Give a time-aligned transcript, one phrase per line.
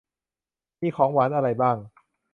[0.81, 1.77] มีของหวานอะไรบ้าง